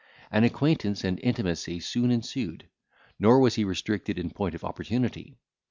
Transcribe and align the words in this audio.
An 0.31 0.43
acquaintance 0.43 1.03
and 1.03 1.19
intimacy 1.19 1.79
soon 1.79 2.09
ensued, 2.09 2.67
nor 3.19 3.39
was 3.39 3.53
he 3.53 3.63
restricted 3.63 4.17
in 4.17 4.31
point 4.31 4.55
of 4.55 4.63
opportunity. 4.65 5.37